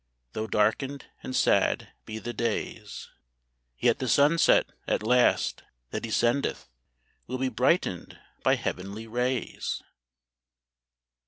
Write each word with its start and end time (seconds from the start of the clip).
Though 0.33 0.47
darkened 0.47 1.05
and 1.21 1.35
sad 1.35 1.89
be 2.07 2.17
the 2.17 2.33
days. 2.33 3.11
Yet 3.77 3.99
the 3.99 4.07
sunset, 4.07 4.65
at 4.87 5.03
last, 5.03 5.61
that 5.91 6.05
He 6.05 6.09
sendeth 6.09 6.67
Will 7.27 7.37
be 7.37 7.49
brightened 7.49 8.17
by 8.41 8.55
heavenly 8.55 9.05
rays. 9.05 9.83